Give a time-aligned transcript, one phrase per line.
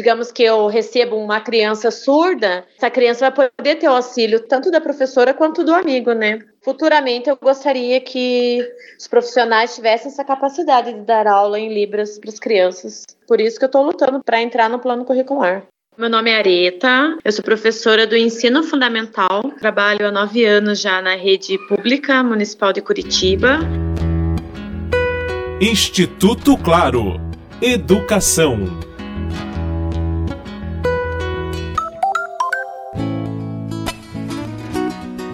[0.00, 4.70] digamos que eu recebo uma criança surda, essa criança vai poder ter o auxílio tanto
[4.70, 6.38] da professora quanto do amigo, né?
[6.64, 8.66] Futuramente eu gostaria que
[8.98, 13.04] os profissionais tivessem essa capacidade de dar aula em Libras para as crianças.
[13.28, 15.66] Por isso que eu estou lutando para entrar no plano curricular.
[15.98, 21.02] Meu nome é Areta, eu sou professora do ensino fundamental, trabalho há nove anos já
[21.02, 23.58] na rede pública municipal de Curitiba.
[25.60, 27.20] Instituto Claro
[27.60, 28.89] Educação.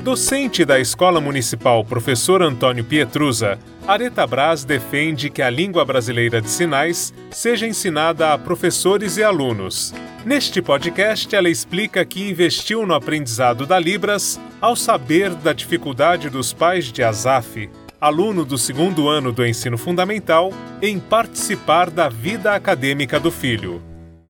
[0.07, 6.49] Docente da Escola Municipal Professor Antônio Pietrusa, Areta Braz defende que a língua brasileira de
[6.49, 9.93] sinais seja ensinada a professores e alunos.
[10.25, 16.53] Neste podcast, ela explica que investiu no aprendizado da Libras ao saber da dificuldade dos
[16.53, 17.69] pais de Azaf,
[18.01, 23.83] aluno do segundo ano do ensino fundamental, em participar da vida acadêmica do filho.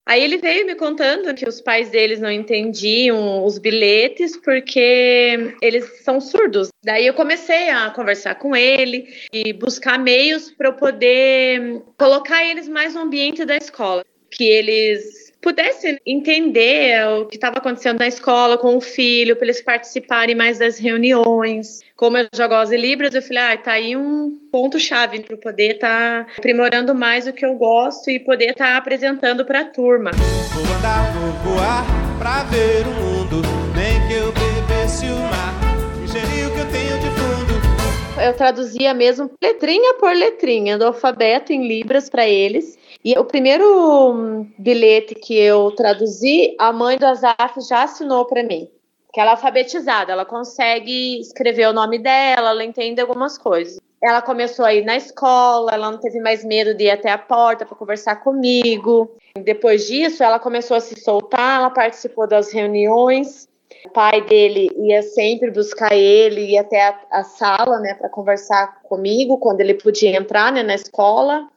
[0.07, 6.05] Aí ele veio me contando que os pais deles não entendiam os bilhetes porque eles
[6.05, 6.69] são surdos.
[6.85, 12.69] Daí eu comecei a conversar com ele e buscar meios para eu poder colocar eles
[12.69, 18.59] mais no ambiente da escola, que eles pudesse entender o que estava acontecendo na escola
[18.59, 21.83] com o filho, para eles participarem mais das reuniões.
[21.95, 25.77] Como eu já gosto de Libras, eu falei, ah, tá aí um ponto-chave para poder
[25.77, 29.65] estar tá aprimorando mais o que eu gosto e poder estar tá apresentando para a
[29.67, 30.11] turma.
[30.53, 31.85] Vou andar, vou voar
[32.19, 33.43] para ver o mundo,
[33.77, 35.55] nem que eu bebesse o mar,
[36.03, 38.21] ingerir o que eu tenho de fundo.
[38.21, 42.77] Eu traduzia mesmo letrinha por letrinha do alfabeto em Libras para eles
[43.07, 48.69] e o primeiro bilhete que eu traduzi, a mãe do Azaf já assinou para mim.
[49.13, 53.79] Que ela é alfabetizada, ela consegue escrever o nome dela, ela entende algumas coisas.
[54.03, 57.17] Ela começou a ir na escola, ela não teve mais medo de ir até a
[57.17, 59.17] porta para conversar comigo.
[59.37, 63.49] Depois disso, ela começou a se soltar, ela participou das reuniões.
[63.85, 68.83] O pai dele ia sempre buscar ele, ia até a, a sala, né, para conversar
[68.83, 71.49] comigo quando ele podia entrar, né, na escola.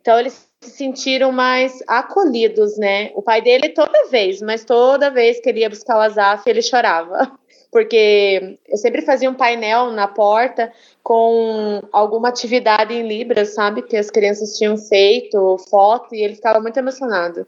[0.00, 3.10] Então eles se sentiram mais acolhidos, né?
[3.14, 6.60] O pai dele toda vez, mas toda vez que ele ia buscar o Azaf, ele
[6.60, 7.32] chorava.
[7.72, 10.72] Porque eu sempre fazia um painel na porta
[11.04, 13.82] com alguma atividade em Libras, sabe?
[13.82, 17.46] Que as crianças tinham feito, foto, e ele ficava muito emocionado.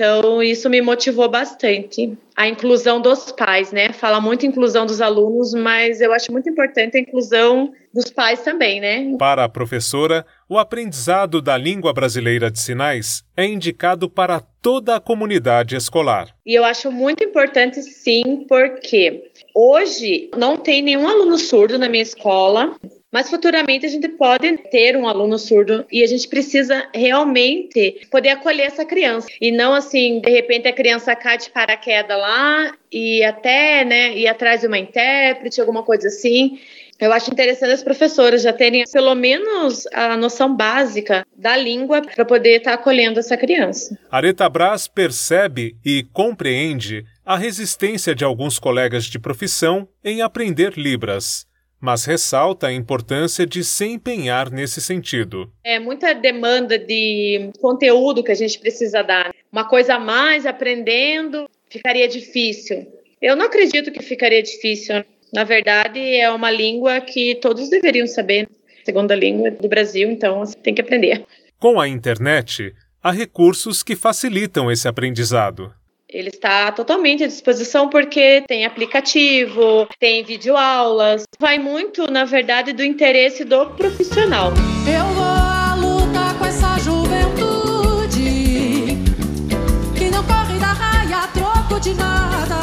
[0.00, 2.16] Então, isso me motivou bastante.
[2.34, 3.92] A inclusão dos pais, né?
[3.92, 8.80] Fala muito inclusão dos alunos, mas eu acho muito importante a inclusão dos pais também,
[8.80, 9.14] né?
[9.18, 15.00] Para a professora, o aprendizado da língua brasileira de sinais é indicado para toda a
[15.00, 16.34] comunidade escolar.
[16.46, 22.02] E eu acho muito importante, sim, porque hoje não tem nenhum aluno surdo na minha
[22.02, 22.74] escola.
[23.12, 28.30] Mas futuramente a gente pode ter um aluno surdo e a gente precisa realmente poder
[28.30, 29.26] acolher essa criança.
[29.40, 34.28] E não assim, de repente a criança cai de paraquedas lá e até, né, ir
[34.28, 36.60] atrás de uma intérprete, alguma coisa assim.
[37.00, 42.24] Eu acho interessante as professoras já terem pelo menos a noção básica da língua para
[42.26, 43.98] poder estar tá acolhendo essa criança.
[44.10, 51.49] Areta Braz percebe e compreende a resistência de alguns colegas de profissão em aprender Libras
[51.80, 55.50] mas ressalta a importância de se empenhar nesse sentido.
[55.64, 59.34] É muita demanda de conteúdo que a gente precisa dar.
[59.50, 62.86] Uma coisa a mais aprendendo ficaria difícil.
[63.20, 65.04] Eu não acredito que ficaria difícil.
[65.32, 68.48] Na verdade, é uma língua que todos deveriam saber,
[68.84, 71.24] segunda língua do Brasil, então você tem que aprender.
[71.58, 75.72] Com a internet, há recursos que facilitam esse aprendizado.
[76.12, 81.22] Ele está totalmente à disposição porque tem aplicativo, tem videoaulas.
[81.38, 84.52] Vai muito, na verdade, do interesse do profissional.
[84.88, 88.18] Eu vou à luta com essa juventude
[89.96, 92.56] que não corre da raia a troco de nada.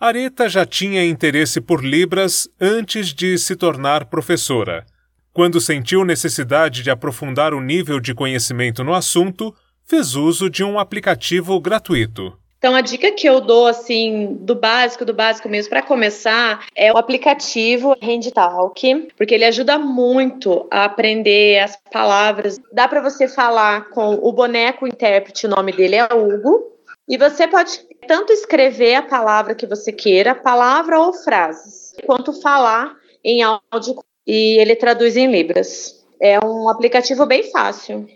[0.00, 4.86] Areta já tinha interesse por Libras antes de se tornar professora.
[5.30, 9.54] Quando sentiu necessidade de aprofundar o nível de conhecimento no assunto,
[9.86, 12.36] fez uso de um aplicativo gratuito.
[12.58, 16.92] Então a dica que eu dou assim do básico, do básico mesmo para começar é
[16.92, 22.58] o aplicativo HandTalk, porque ele ajuda muito a aprender as palavras.
[22.72, 26.72] Dá para você falar com o boneco intérprete, o nome dele é Hugo,
[27.08, 27.78] e você pode
[28.08, 34.58] tanto escrever a palavra que você queira, palavra ou frases, quanto falar em áudio e
[34.58, 36.04] ele traduz em libras.
[36.20, 38.08] É um aplicativo bem fácil.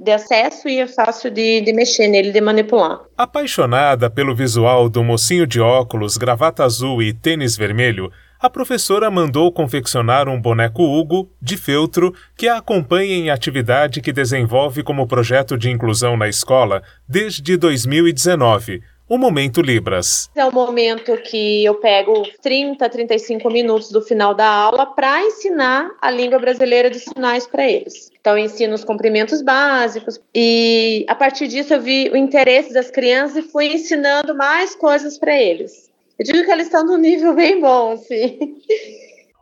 [0.00, 3.00] De acesso e é fácil de, de mexer nele, de manipular.
[3.16, 8.10] Apaixonada pelo visual do mocinho de óculos, gravata azul e tênis vermelho,
[8.40, 14.12] a professora mandou confeccionar um boneco Hugo, de feltro, que a acompanha em atividade que
[14.12, 20.28] desenvolve como projeto de inclusão na escola desde 2019, o Momento Libras.
[20.36, 25.90] É o momento que eu pego 30, 35 minutos do final da aula para ensinar
[26.00, 28.10] a língua brasileira de sinais para eles.
[28.20, 32.90] Então, eu ensino os cumprimentos básicos e, a partir disso, eu vi o interesse das
[32.90, 35.88] crianças e fui ensinando mais coisas para eles.
[36.18, 38.38] Eu digo que eles estão num nível bem bom, assim.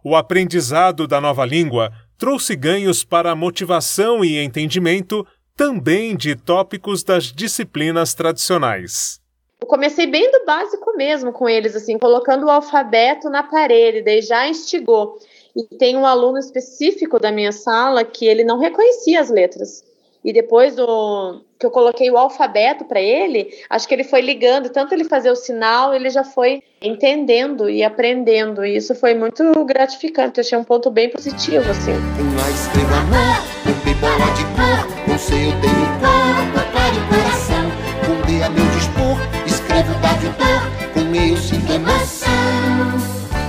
[0.04, 5.26] O aprendizado da nova língua trouxe ganhos para a motivação e entendimento
[5.56, 9.25] também de tópicos das disciplinas tradicionais.
[9.60, 14.20] Eu comecei bem do básico mesmo com eles, assim, colocando o alfabeto na parede, daí
[14.20, 15.18] já instigou.
[15.56, 19.82] E tem um aluno específico da minha sala que ele não reconhecia as letras.
[20.22, 24.68] E depois do que eu coloquei o alfabeto para ele, acho que ele foi ligando,
[24.68, 28.64] tanto ele fazer o sinal, ele já foi entendendo e aprendendo.
[28.64, 31.92] E isso foi muito gratificante, eu achei um ponto bem positivo, assim.
[31.92, 37.86] Uma estrela amor, um bola de cor, não sei, eu tenho corpo, cara e coração.
[38.06, 39.35] Um meu dispor,
[39.82, 42.30] de dor, com sinto emoção.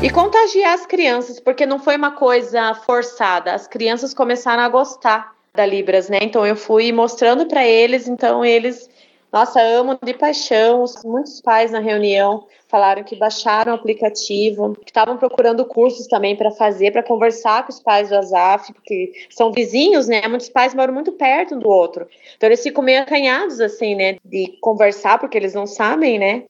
[0.03, 5.33] E contagiar as crianças, porque não foi uma coisa forçada, as crianças começaram a gostar
[5.55, 6.19] da Libras, né?
[6.21, 8.89] Então eu fui mostrando para eles, então eles,
[9.31, 10.85] nossa, amam de paixão.
[11.03, 16.51] Muitos pais na reunião falaram que baixaram o aplicativo, que estavam procurando cursos também para
[16.51, 20.27] fazer, para conversar com os pais do Azaf, porque são vizinhos, né?
[20.27, 22.07] Muitos pais moram muito perto um do outro.
[22.35, 26.43] Então eles ficam meio acanhados assim, né, de conversar porque eles não sabem, né?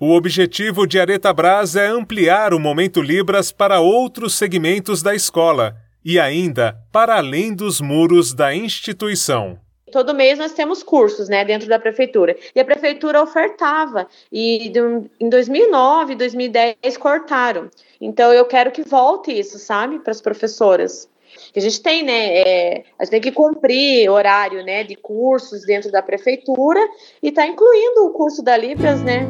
[0.00, 5.74] O objetivo de Areta Braz é ampliar o Momento Libras para outros segmentos da escola
[6.04, 9.58] e ainda para além dos muros da instituição.
[9.90, 12.36] Todo mês nós temos cursos, né, dentro da prefeitura.
[12.54, 14.06] E a prefeitura ofertava.
[14.30, 14.72] E
[15.20, 17.68] em 2009, 2010 cortaram.
[18.00, 21.08] Então eu quero que volte isso, sabe, para as professoras.
[21.54, 25.90] A gente tem, né, é, a gente tem que cumprir horário, né, de cursos dentro
[25.90, 26.80] da prefeitura
[27.22, 29.26] e está incluindo o curso da Libras, né.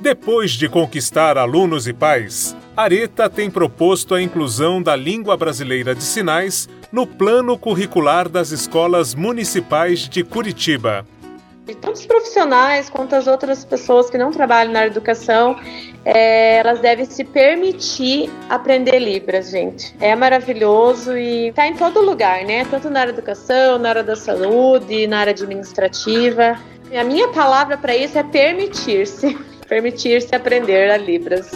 [0.00, 6.02] Depois de conquistar alunos e pais, Areta tem proposto a inclusão da língua brasileira de
[6.02, 11.04] sinais no plano curricular das escolas municipais de Curitiba.
[11.66, 15.58] Tanto os profissionais quanto as outras pessoas que não trabalham na educação,
[16.04, 19.92] é, elas devem se permitir aprender Libras, gente.
[20.00, 22.64] É maravilhoso e está em todo lugar, né?
[22.66, 26.56] Tanto na área da educação, na área da saúde, na área administrativa.
[26.92, 29.36] E a minha palavra para isso é permitir-se.
[29.66, 31.50] Permitir-se aprender a Libras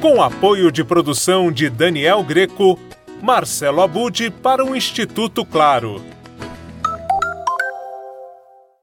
[0.00, 2.78] com apoio de produção de Daniel Greco,
[3.22, 6.15] Marcelo Abud para o Instituto Claro.